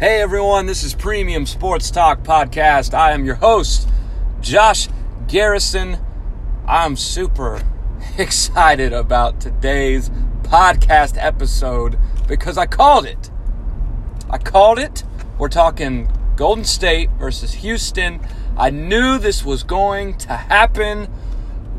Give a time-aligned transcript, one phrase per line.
[0.00, 2.94] Hey everyone, this is Premium Sports Talk Podcast.
[2.94, 3.86] I am your host,
[4.40, 4.88] Josh
[5.28, 5.98] Garrison.
[6.66, 7.60] I'm super
[8.16, 10.08] excited about today's
[10.40, 13.30] podcast episode because I called it.
[14.30, 15.04] I called it.
[15.38, 18.26] We're talking Golden State versus Houston.
[18.56, 21.12] I knew this was going to happen.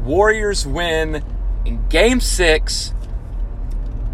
[0.03, 1.23] Warriors win
[1.65, 2.93] in game six.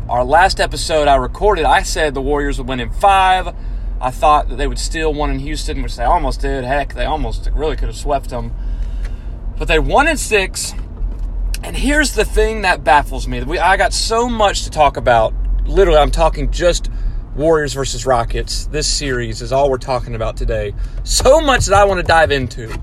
[0.08, 3.54] Our last episode I recorded, I said the Warriors would win in five.
[4.00, 6.64] I thought that they would steal one in Houston, which they almost did.
[6.64, 8.54] Heck, they almost really could have swept them.
[9.58, 10.74] But they won in six.
[11.64, 13.42] And here's the thing that baffles me.
[13.44, 15.34] We, I got so much to talk about.
[15.66, 16.90] Literally, I'm talking just
[17.36, 18.68] Warriors versus Rockets.
[18.68, 20.74] This series is all we're talking about today.
[21.04, 22.80] So much that I want to dive into.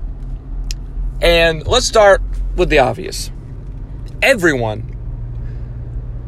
[1.21, 2.21] And let's start
[2.57, 3.31] with the obvious.
[4.21, 4.95] Everyone,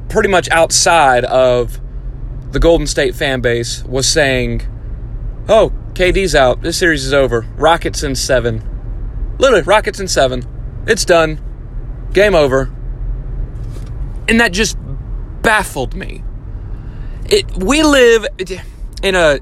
[0.07, 1.79] pretty much outside of
[2.51, 4.65] the Golden State fan base, was saying,
[5.49, 6.61] Oh, KD's out.
[6.61, 7.41] This series is over.
[7.55, 8.61] Rockets in seven.
[9.39, 10.45] Literally, Rockets in seven.
[10.85, 11.39] It's done.
[12.11, 12.69] Game over.
[14.27, 14.77] And that just
[15.41, 16.23] baffled me.
[17.29, 18.25] It we live
[19.01, 19.39] in a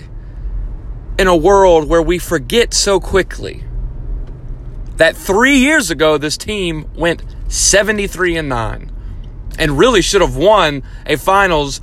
[1.18, 3.64] in a world where we forget so quickly
[4.98, 8.92] that 3 years ago this team went 73 and 9
[9.58, 11.80] and really should have won a finals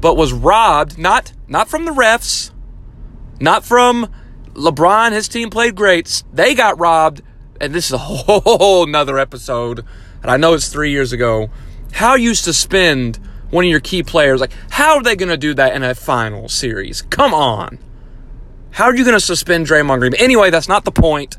[0.00, 2.50] but was robbed not not from the refs,
[3.40, 4.08] not from
[4.56, 6.22] LeBron, his team played great.
[6.32, 7.22] They got robbed,
[7.60, 9.84] and this is a whole nother episode.
[10.22, 11.50] And I know it's three years ago.
[11.92, 13.18] How you suspend
[13.50, 14.40] one of your key players?
[14.40, 17.02] Like, how are they going to do that in a final series?
[17.02, 17.78] Come on.
[18.72, 20.14] How are you going to suspend Draymond Green?
[20.14, 21.36] Anyway, that's not the point.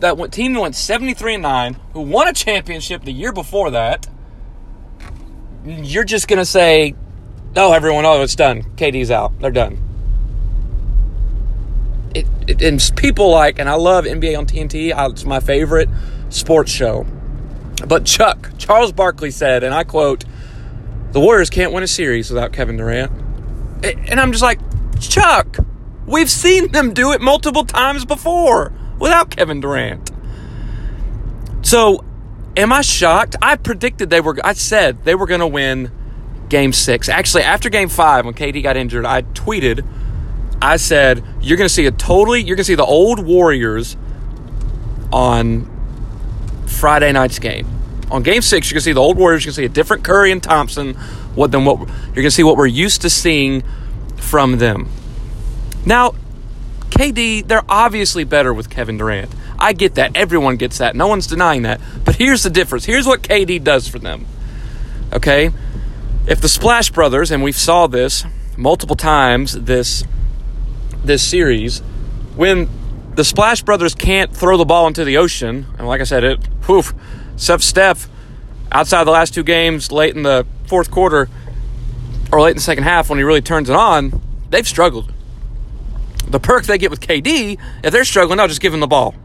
[0.00, 4.06] That team that went 73 and 9, who won a championship the year before that.
[5.64, 6.94] You're just going to say,
[7.56, 8.62] oh, everyone, oh, it's done.
[8.76, 9.38] KD's out.
[9.40, 9.87] They're done
[12.14, 14.92] it, it, and people like, and I love NBA on TNT.
[15.10, 15.88] It's my favorite
[16.30, 17.06] sports show.
[17.86, 20.24] But Chuck Charles Barkley said, and I quote,
[21.12, 23.12] "The Warriors can't win a series without Kevin Durant."
[23.82, 24.58] And I'm just like,
[25.00, 25.58] Chuck,
[26.06, 30.10] we've seen them do it multiple times before without Kevin Durant.
[31.62, 32.04] So,
[32.56, 33.36] am I shocked?
[33.40, 34.36] I predicted they were.
[34.42, 35.92] I said they were going to win
[36.48, 37.08] Game Six.
[37.08, 39.86] Actually, after Game Five, when KD got injured, I tweeted
[40.60, 43.96] I said you're going to see a totally you're going to see the old Warriors
[45.12, 45.68] on
[46.66, 47.66] Friday night's game.
[48.10, 49.68] On game 6 you're going to see the old Warriors, you're going to see a
[49.68, 50.94] different Curry and Thompson
[51.34, 53.62] what than what you're going to see what we're used to seeing
[54.16, 54.88] from them.
[55.86, 56.14] Now,
[56.90, 59.30] KD, they're obviously better with Kevin Durant.
[59.58, 60.16] I get that.
[60.16, 60.94] Everyone gets that.
[60.94, 61.80] No one's denying that.
[62.04, 62.84] But here's the difference.
[62.84, 64.26] Here's what KD does for them.
[65.12, 65.50] Okay?
[66.26, 68.24] If the Splash Brothers, and we saw this
[68.56, 70.04] multiple times this
[71.08, 71.80] this series
[72.36, 72.68] when
[73.16, 75.66] the Splash Brothers can't throw the ball into the ocean.
[75.76, 76.94] And like I said, it, poof,
[77.34, 78.08] Steph, Steph,
[78.70, 81.28] outside the last two games, late in the fourth quarter
[82.30, 84.20] or late in the second half when he really turns it on,
[84.50, 85.12] they've struggled.
[86.28, 89.16] The perk they get with KD, if they're struggling, I'll just give him the ball.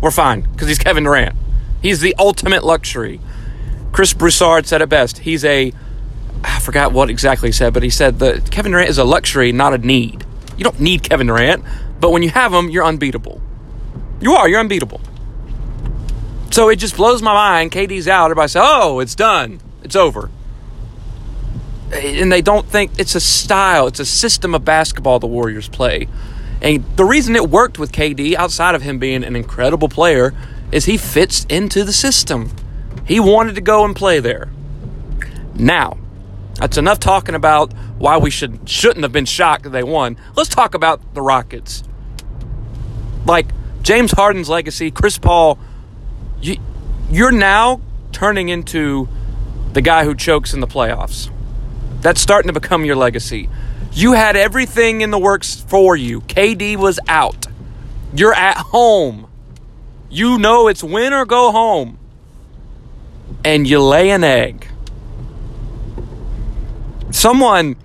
[0.00, 1.36] We're fine because he's Kevin Durant.
[1.82, 3.20] He's the ultimate luxury.
[3.92, 5.18] Chris Broussard said it best.
[5.18, 5.72] He's a,
[6.42, 9.52] I forgot what exactly he said, but he said that Kevin Durant is a luxury,
[9.52, 10.24] not a need.
[10.56, 11.64] You don't need Kevin Durant,
[12.00, 13.40] but when you have him, you're unbeatable.
[14.20, 15.00] You are, you're unbeatable.
[16.50, 17.72] So it just blows my mind.
[17.72, 18.26] KD's out.
[18.26, 19.60] Everybody says, oh, it's done.
[19.82, 20.30] It's over.
[21.92, 26.08] And they don't think it's a style, it's a system of basketball the Warriors play.
[26.62, 30.32] And the reason it worked with KD, outside of him being an incredible player,
[30.72, 32.50] is he fits into the system.
[33.04, 34.48] He wanted to go and play there.
[35.54, 35.98] Now,
[36.54, 40.16] that's enough talking about why we should shouldn't have been shocked that they won.
[40.36, 41.82] Let's talk about the Rockets.
[43.26, 43.46] Like
[43.82, 45.58] James Harden's legacy, Chris Paul,
[46.40, 46.56] you,
[47.10, 47.80] you're now
[48.12, 49.08] turning into
[49.72, 51.30] the guy who chokes in the playoffs.
[52.00, 53.48] That's starting to become your legacy.
[53.92, 56.20] You had everything in the works for you.
[56.22, 57.46] KD was out.
[58.14, 59.28] You're at home.
[60.10, 61.98] You know it's win or go home.
[63.44, 64.68] And you lay an egg
[67.14, 67.76] someone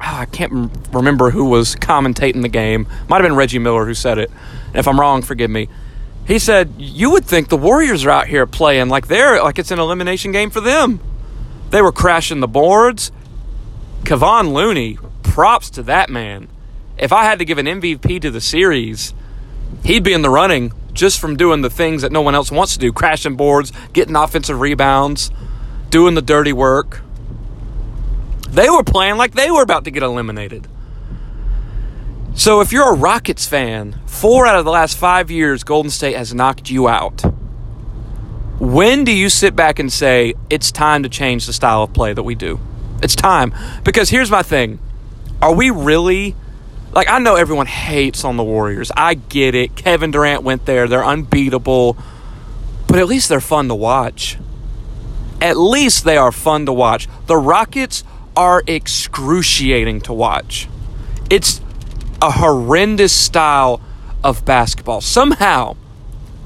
[0.00, 2.86] oh, I can't remember who was commentating the game.
[3.08, 4.30] Might have been Reggie Miller who said it.
[4.74, 5.68] If I'm wrong, forgive me.
[6.26, 9.70] He said, "You would think the Warriors are out here playing like they're like it's
[9.70, 11.00] an elimination game for them.
[11.70, 13.12] They were crashing the boards.
[14.04, 16.48] Kevon Looney, props to that man.
[16.96, 19.12] If I had to give an MVP to the series,
[19.84, 22.72] he'd be in the running just from doing the things that no one else wants
[22.72, 25.30] to do, crashing boards, getting offensive rebounds,
[25.90, 27.02] doing the dirty work."
[28.50, 30.66] They were playing like they were about to get eliminated.
[32.34, 36.16] So if you're a Rockets fan, four out of the last five years, Golden State
[36.16, 37.22] has knocked you out.
[38.60, 42.12] When do you sit back and say, it's time to change the style of play
[42.12, 42.60] that we do?
[43.02, 43.54] It's time.
[43.84, 44.78] Because here's my thing
[45.40, 46.36] Are we really.
[46.90, 48.90] Like, I know everyone hates on the Warriors.
[48.96, 49.76] I get it.
[49.76, 50.88] Kevin Durant went there.
[50.88, 51.98] They're unbeatable.
[52.86, 54.38] But at least they're fun to watch.
[55.40, 57.06] At least they are fun to watch.
[57.26, 58.04] The Rockets
[58.38, 60.68] are excruciating to watch.
[61.28, 61.60] It's
[62.22, 63.80] a horrendous style
[64.22, 65.00] of basketball.
[65.00, 65.76] Somehow,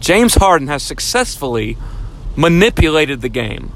[0.00, 1.76] James Harden has successfully
[2.34, 3.70] manipulated the game.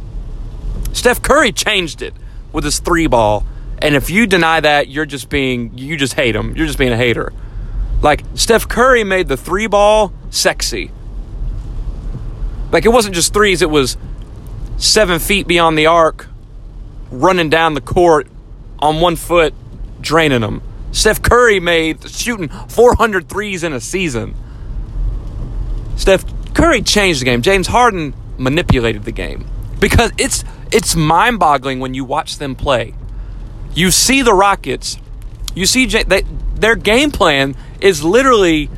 [0.94, 2.14] Steph Curry changed it
[2.54, 3.44] with his three ball.
[3.78, 6.56] And if you deny that, you're just being, you just hate him.
[6.56, 7.34] You're just being a hater.
[8.00, 10.90] Like, Steph Curry made the three ball sexy.
[12.72, 13.98] Like, it wasn't just threes, it was
[14.78, 16.28] seven feet beyond the arc,
[17.10, 18.28] running down the court
[18.78, 19.54] on one foot,
[20.00, 20.62] draining them.
[20.92, 24.34] Steph Curry made shooting 400 threes in a season.
[25.96, 26.24] Steph
[26.54, 27.42] Curry changed the game.
[27.42, 29.46] James Harden manipulated the game
[29.80, 32.94] because it's it's mind-boggling when you watch them play.
[33.74, 34.98] You see the Rockets,
[35.54, 36.22] you see they,
[36.54, 38.70] their game plan is literally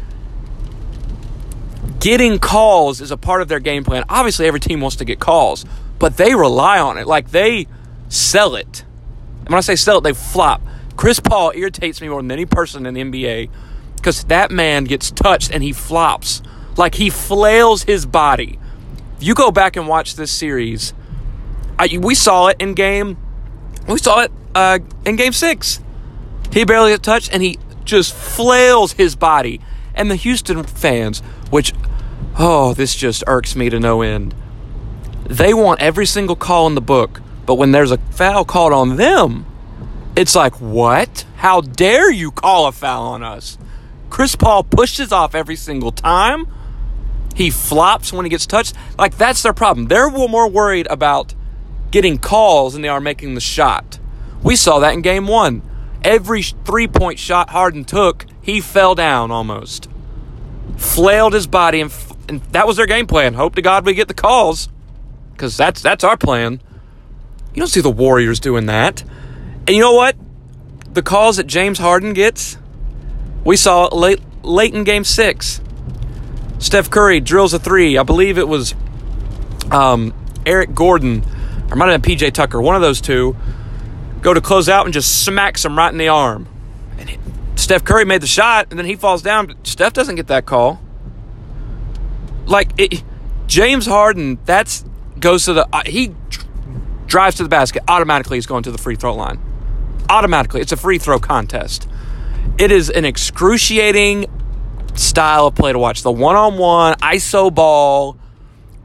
[2.00, 4.04] getting calls is a part of their game plan.
[4.08, 5.64] Obviously, every team wants to get calls,
[5.98, 7.06] but they rely on it.
[7.06, 7.66] Like they
[8.08, 8.84] sell it.
[9.40, 10.60] And when I say sell it, they flop.
[10.96, 13.50] Chris Paul irritates me more than any person in the NBA
[13.96, 16.42] because that man gets touched and he flops.
[16.76, 18.58] Like he flails his body.
[19.16, 20.94] If you go back and watch this series,
[21.78, 23.16] I, we saw it in game.
[23.88, 25.80] We saw it uh, in game six.
[26.52, 29.60] He barely gets touched and he just flails his body.
[29.94, 31.20] And the Houston fans,
[31.50, 31.72] which,
[32.38, 34.34] oh, this just irks me to no end.
[35.24, 38.96] They want every single call in the book, but when there's a foul called on
[38.96, 39.46] them,
[40.14, 41.24] it's like, what?
[41.36, 43.56] How dare you call a foul on us?
[44.10, 46.46] Chris Paul pushes off every single time.
[47.34, 48.74] He flops when he gets touched.
[48.98, 49.86] Like, that's their problem.
[49.86, 51.34] They're more worried about
[51.90, 53.98] getting calls than they are making the shot.
[54.42, 55.62] We saw that in game one.
[56.04, 59.88] Every three point shot Harden took, he fell down almost.
[60.76, 61.90] Flailed his body, and,
[62.28, 63.32] and that was their game plan.
[63.32, 64.68] Hope to God we get the calls,
[65.32, 66.60] because that's, that's our plan.
[67.54, 69.02] You don't see the Warriors doing that.
[69.66, 70.16] And you know what?
[70.92, 72.56] The calls that James Harden gets,
[73.44, 75.60] we saw late late in game six.
[76.58, 77.98] Steph Curry drills a three.
[77.98, 78.74] I believe it was
[79.70, 80.14] um,
[80.44, 81.22] Eric Gordon,
[81.70, 83.36] or might have been PJ Tucker, one of those two,
[84.22, 86.48] go to close out and just smacks him right in the arm.
[86.98, 87.20] And it,
[87.56, 89.46] Steph Curry made the shot, and then he falls down.
[89.46, 90.80] But Steph doesn't get that call.
[92.46, 93.02] Like it,
[93.46, 94.84] James Harden, that's
[95.20, 96.14] goes to the uh, he
[97.08, 98.36] drives to the basket automatically.
[98.36, 99.40] He's going to the free throw line
[100.08, 100.60] automatically.
[100.60, 101.88] It's a free throw contest.
[102.58, 104.26] It is an excruciating
[104.94, 106.02] style of play to watch.
[106.02, 108.16] The one on one, ISO ball,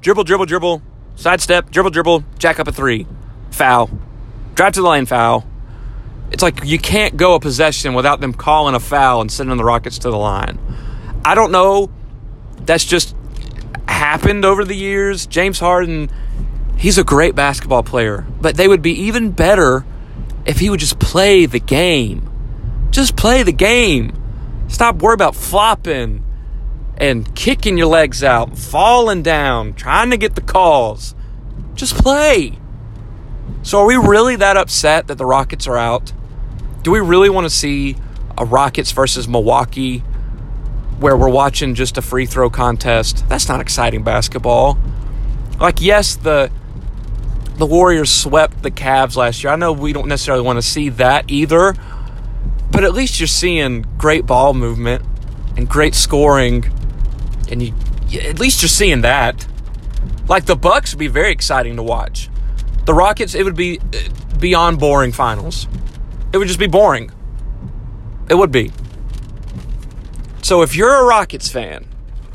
[0.01, 0.81] dribble, dribble, dribble,
[1.15, 3.07] sidestep, dribble, dribble, jack up a three,
[3.51, 3.89] foul,
[4.55, 5.45] drive to the lane, foul.
[6.31, 9.63] It's like you can't go a possession without them calling a foul and sending the
[9.63, 10.59] Rockets to the line.
[11.23, 11.91] I don't know.
[12.65, 13.15] That's just
[13.87, 15.27] happened over the years.
[15.27, 16.09] James Harden,
[16.83, 19.85] he's a great basketball player, but they would be even better
[20.45, 22.29] if he would just play the game.
[22.91, 24.11] Just play the game.
[24.67, 26.25] Stop worrying about flopping
[26.97, 31.15] and kicking your legs out, falling down, trying to get the calls.
[31.73, 32.59] Just play.
[33.61, 36.11] So, are we really that upset that the Rockets are out?
[36.81, 37.95] Do we really want to see
[38.37, 39.99] a Rockets versus Milwaukee
[40.99, 43.23] where we're watching just a free throw contest?
[43.29, 44.77] That's not exciting basketball.
[45.59, 46.51] Like, yes, the
[47.57, 49.53] the Warriors swept the Cavs last year.
[49.53, 51.75] I know we don't necessarily want to see that either,
[52.71, 55.03] but at least you're seeing great ball movement
[55.55, 56.65] and great scoring,
[57.51, 57.73] and you
[58.21, 59.47] at least you're seeing that.
[60.27, 62.29] Like the Bucks would be very exciting to watch.
[62.85, 63.83] The Rockets, it would be uh,
[64.39, 65.67] beyond boring finals.
[66.31, 67.11] It would just be boring.
[68.29, 68.71] It would be.
[70.41, 71.87] So if you're a Rockets fan,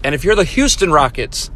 [0.05, 1.51] and if you're the Houston Rockets,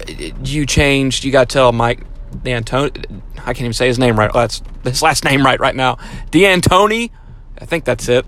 [0.00, 0.12] uh,
[0.44, 1.24] you changed.
[1.24, 2.00] You got to tell Mike
[2.42, 3.22] D'Antoni.
[3.38, 4.30] I can't even say his name right.
[4.32, 5.98] Oh, that's his last name right right now.
[6.30, 7.10] D'Antoni.
[7.58, 8.26] I think that's it.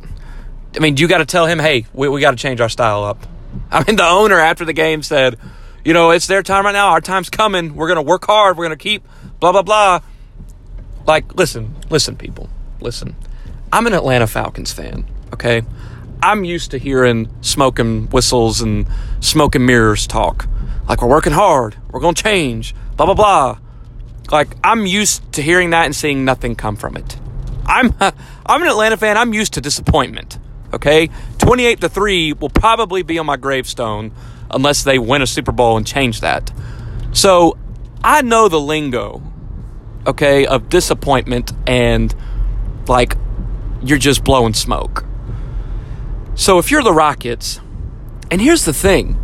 [0.76, 3.04] I mean, you got to tell him, hey, we, we got to change our style
[3.04, 3.26] up.
[3.70, 5.38] I mean, the owner after the game said,
[5.84, 6.88] you know, it's their time right now.
[6.88, 7.74] Our time's coming.
[7.74, 8.56] We're going to work hard.
[8.56, 9.06] We're going to keep
[9.40, 10.00] blah, blah, blah.
[11.06, 12.48] Like, listen, listen, people,
[12.80, 13.14] listen.
[13.72, 15.62] I'm an Atlanta Falcons fan, okay?
[16.22, 18.86] I'm used to hearing smoke and whistles and
[19.20, 20.48] smoke and mirrors talk.
[20.88, 21.76] Like, we're working hard.
[21.90, 22.74] We're going to change.
[22.96, 23.58] Blah, blah, blah.
[24.30, 27.16] Like I'm used to hearing that and seeing nothing come from it.
[27.66, 29.16] I'm I'm an Atlanta fan.
[29.16, 30.38] I'm used to disappointment.
[30.72, 31.08] Okay?
[31.38, 34.12] 28 to 3 will probably be on my gravestone
[34.50, 36.52] unless they win a Super Bowl and change that.
[37.12, 37.56] So
[38.02, 39.22] I know the lingo,
[40.06, 42.14] okay, of disappointment and
[42.88, 43.16] like
[43.82, 45.04] you're just blowing smoke.
[46.34, 47.60] So if you're the Rockets,
[48.30, 49.18] and here's the thing,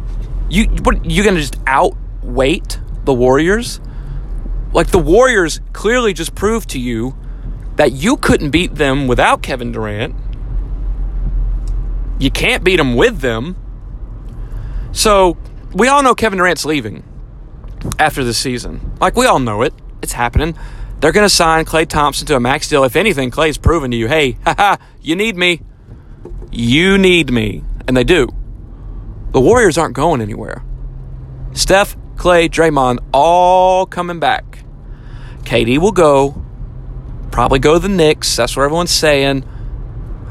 [0.49, 3.81] you what you gonna just outweight the Warriors?
[4.73, 7.17] Like the Warriors clearly just proved to you
[7.77, 10.15] that you couldn't beat them without Kevin Durant.
[12.19, 13.57] You can't beat them with them.
[14.93, 15.39] So
[15.73, 17.05] we all know Kevin Durant's leaving
[17.99, 18.93] after the season.
[19.01, 19.73] Like we all know it.
[20.03, 20.57] It's happening.
[21.01, 22.85] They're going to sign Klay Thompson to a max deal.
[22.85, 25.63] If anything, Klay's proven to you, hey, haha, you need me.
[26.53, 27.65] You need me.
[27.89, 28.29] And they do.
[29.33, 30.63] The Warriors aren't going anywhere.
[31.53, 34.50] Steph, Klay, Draymond, all coming back.
[35.45, 36.43] KD will go.
[37.31, 38.37] Probably go to the Knicks.
[38.37, 39.45] That's what everyone's saying.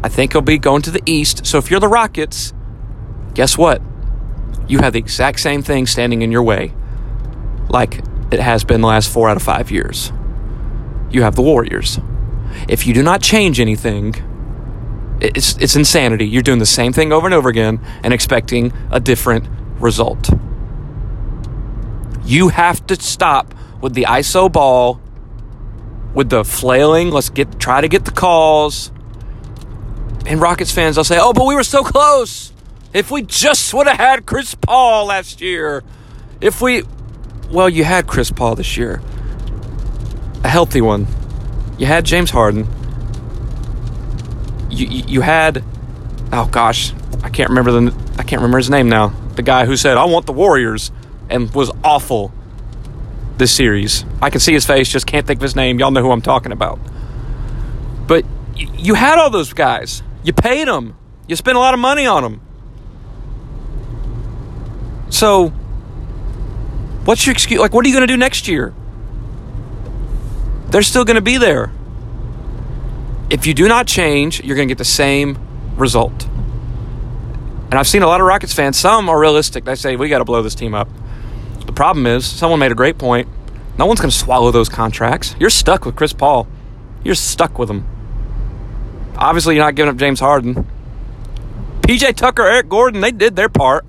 [0.03, 1.45] I think he'll be going to the East.
[1.45, 2.53] So if you're the Rockets,
[3.33, 3.81] guess what?
[4.67, 6.73] You have the exact same thing standing in your way,
[7.69, 8.01] like
[8.31, 10.11] it has been the last four out of five years.
[11.09, 11.99] You have the Warriors.
[12.67, 14.15] If you do not change anything,
[15.21, 16.27] it's, it's insanity.
[16.27, 19.47] You're doing the same thing over and over again and expecting a different
[19.79, 20.29] result.
[22.23, 24.99] You have to stop with the ISO ball,
[26.13, 27.11] with the flailing.
[27.11, 28.91] Let's get try to get the calls.
[30.25, 32.51] And Rockets fans, they'll say, "Oh, but we were so close.
[32.93, 35.83] If we just would have had Chris Paul last year,
[36.41, 36.83] if we,
[37.51, 39.01] well, you had Chris Paul this year,
[40.43, 41.07] a healthy one.
[41.77, 42.67] You had James Harden.
[44.69, 45.63] You you, you had,
[46.31, 46.93] oh gosh,
[47.23, 49.13] I can't remember the I can't remember his name now.
[49.35, 50.91] The guy who said, "I want the Warriors."
[51.29, 52.33] and was awful
[53.39, 54.05] this series.
[54.21, 55.79] I can see his face, just can't think of his name.
[55.79, 56.79] Y'all know who I'm talking about.
[58.07, 60.03] But you had all those guys.
[60.23, 60.95] You paid them.
[61.27, 62.41] You spent a lot of money on them.
[65.09, 65.49] So,
[67.05, 67.59] what's your excuse?
[67.59, 68.73] Like, what are you going to do next year?
[70.69, 71.71] They're still going to be there.
[73.29, 75.37] If you do not change, you're going to get the same
[75.77, 76.25] result.
[76.25, 79.65] And I've seen a lot of Rockets fans, some are realistic.
[79.65, 80.89] They say, we got to blow this team up.
[81.69, 83.27] The problem is, someone made a great point.
[83.77, 85.35] No one's going to swallow those contracts.
[85.37, 86.47] You're stuck with Chris Paul.
[87.03, 87.85] You're stuck with him.
[89.15, 90.67] Obviously, you're not giving up James Harden.
[91.81, 93.85] PJ Tucker, Eric Gordon, they did their part.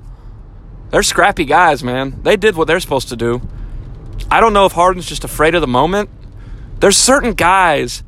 [0.90, 2.20] They're scrappy guys, man.
[2.22, 3.40] They did what they're supposed to do.
[4.30, 6.10] I don't know if Harden's just afraid of the moment.
[6.80, 8.02] There's certain guys.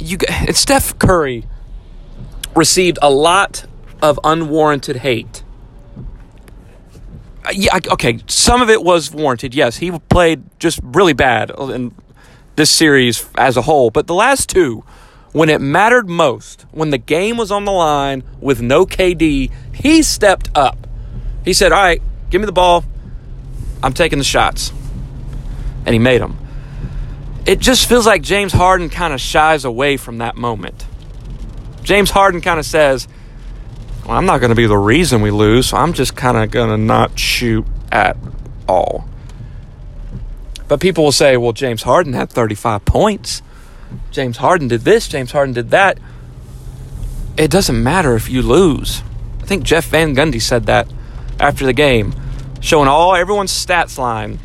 [0.00, 1.44] You and Steph Curry
[2.56, 3.64] received a lot
[4.02, 5.44] of unwarranted hate
[7.48, 9.54] Uh, yeah, okay, some of it was warranted.
[9.54, 11.94] Yes, he played just really bad in
[12.56, 13.90] this series as a whole.
[13.90, 14.84] But the last two,
[15.32, 20.02] when it mattered most, when the game was on the line with no KD, he
[20.02, 20.86] stepped up.
[21.42, 22.84] He said, "All right, give me the ball.
[23.82, 24.70] I'm taking the shots,"
[25.86, 26.36] and he made them.
[27.46, 30.84] It just feels like James Harden kind of shies away from that moment.
[31.82, 33.08] James Harden kind of says,
[34.08, 36.70] I'm not going to be the reason we lose, so I'm just kind of going
[36.70, 38.16] to not shoot at
[38.66, 39.06] all.
[40.66, 43.42] But people will say, well, James Harden had 35 points.
[44.10, 45.98] James Harden did this, James Harden did that.
[47.36, 49.02] It doesn't matter if you lose.
[49.40, 50.90] I think Jeff Van Gundy said that
[51.38, 52.14] after the game,
[52.60, 54.38] showing all everyone's stats line.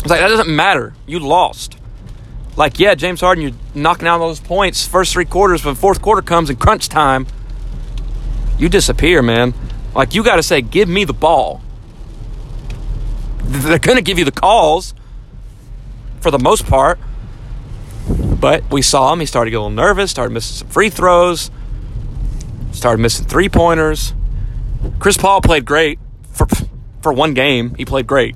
[0.00, 0.94] It's like, that doesn't matter.
[1.06, 1.76] You lost.
[2.56, 6.20] Like, yeah, James Harden, you're knocking out those points first three quarters, but fourth quarter
[6.20, 7.26] comes in crunch time–
[8.62, 9.52] you disappear, man.
[9.94, 11.60] Like, you got to say, give me the ball.
[13.42, 14.94] They're going to give you the calls
[16.20, 16.98] for the most part.
[18.08, 19.20] But we saw him.
[19.20, 21.50] He started getting a little nervous, started missing some free throws,
[22.72, 24.14] started missing three pointers.
[24.98, 25.98] Chris Paul played great
[26.32, 26.46] for,
[27.02, 27.74] for one game.
[27.74, 28.34] He played great.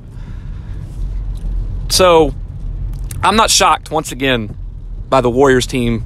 [1.88, 2.34] So
[3.22, 4.56] I'm not shocked once again
[5.08, 6.04] by the Warriors team,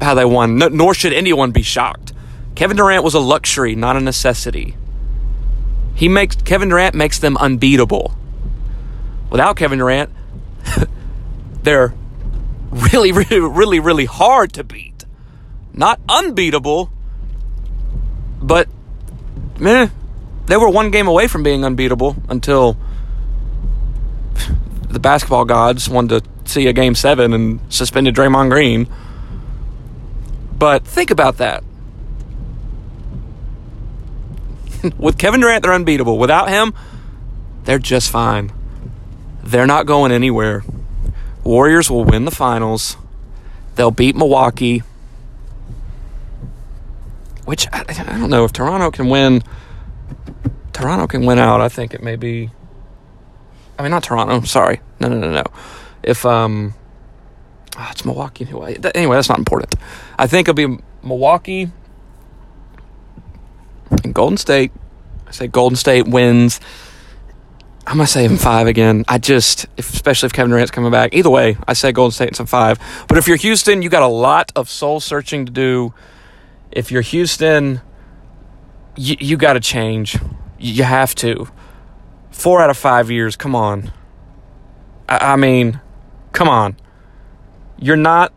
[0.00, 2.05] how they won, nor should anyone be shocked.
[2.56, 4.74] Kevin Durant was a luxury, not a necessity.
[5.94, 8.14] He makes Kevin Durant makes them unbeatable.
[9.30, 10.10] Without Kevin Durant,
[11.62, 11.94] they're
[12.70, 15.04] really, really, really, really hard to beat.
[15.74, 16.90] Not unbeatable,
[18.42, 18.68] but
[19.58, 19.88] meh,
[20.46, 22.78] they were one game away from being unbeatable until
[24.88, 28.88] the basketball gods wanted to see a game seven and suspended Draymond Green.
[30.58, 31.62] But think about that.
[34.98, 36.18] with Kevin Durant, they're unbeatable.
[36.18, 36.74] Without him,
[37.64, 38.52] they're just fine.
[39.42, 40.64] They're not going anywhere.
[41.44, 42.96] Warriors will win the finals.
[43.76, 44.82] They'll beat Milwaukee.
[47.46, 49.42] which I, I don't know if Toronto can win.
[50.72, 51.60] Toronto can win out.
[51.60, 52.50] I think it may be.
[53.78, 54.40] I mean, not Toronto.
[54.42, 55.44] Sorry, no, no, no, no.
[56.02, 56.74] If um,
[57.78, 58.76] oh, it's Milwaukee anyway.
[58.94, 59.74] Anyway, that's not important.
[60.18, 61.70] I think it'll be Milwaukee
[64.12, 64.72] Golden State.
[65.26, 66.60] I say Golden State wins.
[67.86, 69.04] I'm gonna say in five again.
[69.06, 71.14] I just, if, especially if Kevin Durant's coming back.
[71.14, 72.78] Either way, I say Golden State in five.
[73.08, 75.94] But if you're Houston, you got a lot of soul searching to do.
[76.72, 77.80] If you're Houston,
[78.96, 80.18] you, you got to change.
[80.58, 81.48] You have to.
[82.32, 83.36] Four out of five years.
[83.36, 83.92] Come on.
[85.08, 85.80] I, I mean,
[86.32, 86.76] come on.
[87.78, 88.32] You're not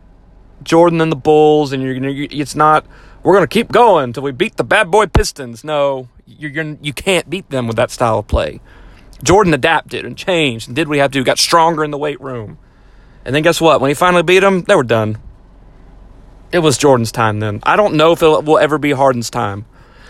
[0.62, 2.86] Jordan and the Bulls, and you're, you're it's not.
[3.22, 5.62] We're gonna keep going until we beat the bad boy Pistons.
[5.62, 8.60] No, you're, you're you can't beat them with that style of play.
[9.22, 11.22] Jordan adapted and changed and did what he had to.
[11.22, 12.58] Got stronger in the weight room,
[13.24, 13.80] and then guess what?
[13.80, 15.18] When he finally beat them, they were done.
[16.52, 17.60] It was Jordan's time then.
[17.62, 19.66] I don't know if it will ever be Harden's time.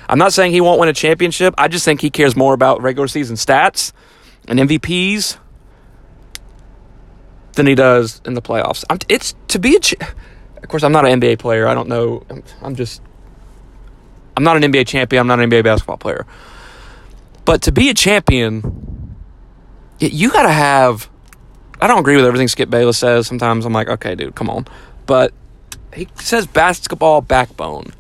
[0.09, 1.55] I'm not saying he won't win a championship.
[1.59, 3.93] I just think he cares more about regular season stats
[4.49, 5.37] and MVPs
[7.55, 8.85] than he does in the playoffs.
[8.89, 9.81] I'm, it's to be a.
[10.63, 11.67] of course, I'm not an NBA player.
[11.67, 12.25] I don't know.
[12.31, 13.03] I'm, I'm just.
[14.37, 15.21] I'm not an NBA champion.
[15.21, 16.27] I'm not an NBA basketball player.
[17.45, 19.17] But to be a champion,
[19.99, 21.09] you got to have.
[21.81, 23.27] I don't agree with everything Skip Bayless says.
[23.27, 24.67] Sometimes I'm like, okay, dude, come on.
[25.07, 25.33] But
[25.95, 27.93] he says basketball backbone.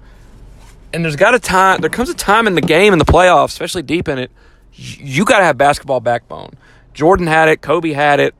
[0.92, 3.46] And there's got a time, there comes a time in the game in the playoffs,
[3.46, 4.30] especially deep in it,
[4.72, 6.54] you got to have basketball backbone.
[6.94, 8.34] Jordan had it, Kobe had it.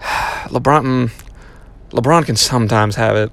[0.00, 1.10] LeBron, mm,
[1.90, 3.32] LeBron can sometimes have it,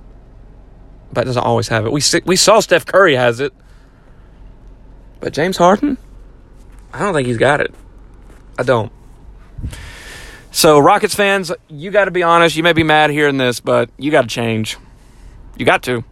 [1.13, 1.91] but doesn't always have it.
[1.91, 3.53] We we saw Steph Curry has it,
[5.19, 5.97] but James Harden,
[6.93, 7.73] I don't think he's got it.
[8.57, 8.91] I don't.
[10.51, 12.55] So, Rockets fans, you got to be honest.
[12.55, 14.77] You may be mad hearing this, but you got to change.
[15.55, 16.03] You got to.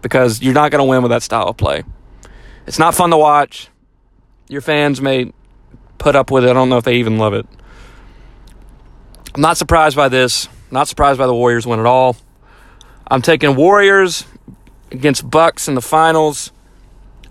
[0.00, 1.82] Because you're not going to win with that style of play.
[2.66, 3.68] It's not fun to watch.
[4.48, 5.32] Your fans may
[5.98, 6.50] put up with it.
[6.50, 7.46] I don't know if they even love it.
[9.34, 10.48] I'm not surprised by this.
[10.70, 12.16] Not surprised by the Warriors win at all.
[13.08, 14.24] I'm taking Warriors
[14.90, 16.52] against Bucks in the finals.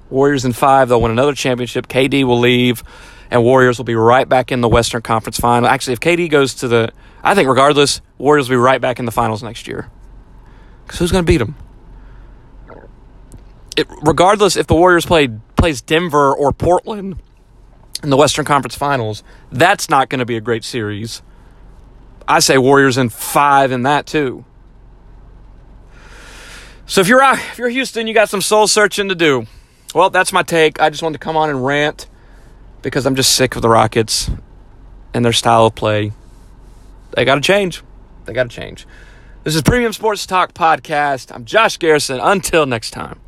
[0.10, 0.90] Warriors in five.
[0.90, 1.88] They'll win another championship.
[1.88, 2.84] KD will leave
[3.32, 5.68] and Warriors will be right back in the Western Conference Final.
[5.68, 6.92] Actually, if KD goes to the,
[7.24, 9.90] I think regardless, Warriors will be right back in the finals next year.
[10.86, 11.56] Because who's going to beat them?
[13.76, 17.20] It, regardless if the Warriors play plays Denver or Portland
[18.04, 21.22] in the Western Conference Finals, that's not going to be a great series.
[22.28, 24.46] I say Warriors in five in that too.
[26.88, 29.46] So if you're if you're Houston, you got some soul searching to do.
[29.94, 30.82] Well, that's my take.
[30.82, 32.08] I just wanted to come on and rant
[32.82, 34.30] because I'm just sick of the Rockets
[35.14, 36.12] and their style of play.
[37.12, 37.82] They got to change.
[38.26, 38.86] They got to change.
[39.44, 41.34] This is Premium Sports Talk Podcast.
[41.34, 42.20] I'm Josh Garrison.
[42.20, 43.20] Until next time.